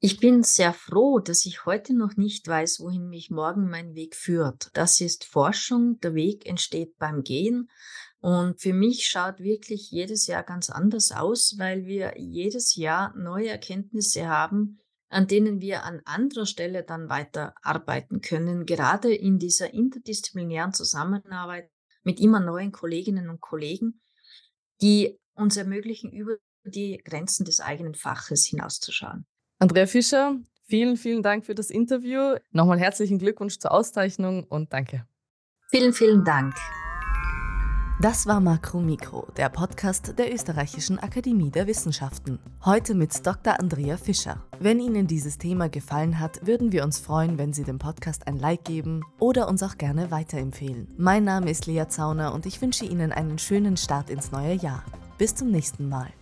Ich 0.00 0.20
bin 0.20 0.44
sehr 0.44 0.72
froh, 0.72 1.18
dass 1.18 1.44
ich 1.44 1.66
heute 1.66 1.92
noch 1.92 2.16
nicht 2.16 2.46
weiß, 2.46 2.78
wohin 2.78 3.08
mich 3.08 3.30
morgen 3.30 3.68
mein 3.68 3.96
Weg 3.96 4.14
führt. 4.14 4.70
Das 4.74 5.00
ist 5.00 5.24
Forschung. 5.24 5.98
Der 5.98 6.14
Weg 6.14 6.46
entsteht 6.46 6.96
beim 6.98 7.24
Gehen. 7.24 7.68
Und 8.20 8.60
für 8.60 8.72
mich 8.72 9.06
schaut 9.06 9.40
wirklich 9.40 9.90
jedes 9.90 10.28
Jahr 10.28 10.44
ganz 10.44 10.70
anders 10.70 11.10
aus, 11.10 11.56
weil 11.58 11.84
wir 11.86 12.14
jedes 12.16 12.76
Jahr 12.76 13.12
neue 13.16 13.48
Erkenntnisse 13.48 14.28
haben, 14.28 14.78
an 15.08 15.26
denen 15.26 15.60
wir 15.60 15.82
an 15.82 16.00
anderer 16.04 16.46
Stelle 16.46 16.84
dann 16.84 17.08
weiter 17.08 17.54
arbeiten 17.62 18.20
können, 18.20 18.66
gerade 18.66 19.12
in 19.12 19.40
dieser 19.40 19.74
interdisziplinären 19.74 20.72
Zusammenarbeit 20.72 21.70
mit 22.04 22.20
immer 22.20 22.38
neuen 22.38 22.70
Kolleginnen 22.70 23.28
und 23.28 23.40
Kollegen, 23.40 24.00
die 24.80 25.18
uns 25.34 25.56
ermöglichen, 25.56 26.12
über 26.12 26.36
die 26.62 26.98
Grenzen 27.04 27.44
des 27.44 27.58
eigenen 27.58 27.96
Faches 27.96 28.46
hinauszuschauen. 28.46 29.26
Andrea 29.60 29.86
Fischer, 29.86 30.36
vielen, 30.66 30.96
vielen 30.96 31.22
Dank 31.22 31.44
für 31.44 31.54
das 31.54 31.70
Interview. 31.70 32.36
Nochmal 32.52 32.78
herzlichen 32.78 33.18
Glückwunsch 33.18 33.58
zur 33.58 33.72
Auszeichnung 33.72 34.44
und 34.44 34.72
danke. 34.72 35.04
Vielen, 35.70 35.92
vielen 35.92 36.24
Dank. 36.24 36.54
Das 38.00 38.28
war 38.28 38.38
Makro 38.38 38.78
Mikro, 38.78 39.26
der 39.36 39.48
Podcast 39.48 40.16
der 40.16 40.32
Österreichischen 40.32 41.00
Akademie 41.00 41.50
der 41.50 41.66
Wissenschaften. 41.66 42.38
Heute 42.64 42.94
mit 42.94 43.26
Dr. 43.26 43.58
Andrea 43.58 43.96
Fischer. 43.96 44.44
Wenn 44.60 44.78
Ihnen 44.78 45.08
dieses 45.08 45.38
Thema 45.38 45.68
gefallen 45.68 46.20
hat, 46.20 46.46
würden 46.46 46.70
wir 46.70 46.84
uns 46.84 47.00
freuen, 47.00 47.36
wenn 47.38 47.52
Sie 47.52 47.64
dem 47.64 47.80
Podcast 47.80 48.28
ein 48.28 48.38
Like 48.38 48.62
geben 48.62 49.02
oder 49.18 49.48
uns 49.48 49.64
auch 49.64 49.76
gerne 49.76 50.12
weiterempfehlen. 50.12 50.86
Mein 50.96 51.24
Name 51.24 51.50
ist 51.50 51.66
Lea 51.66 51.88
Zauner 51.88 52.32
und 52.32 52.46
ich 52.46 52.62
wünsche 52.62 52.84
Ihnen 52.84 53.10
einen 53.10 53.40
schönen 53.40 53.76
Start 53.76 54.08
ins 54.08 54.30
neue 54.30 54.54
Jahr. 54.54 54.84
Bis 55.18 55.34
zum 55.34 55.50
nächsten 55.50 55.88
Mal. 55.88 56.12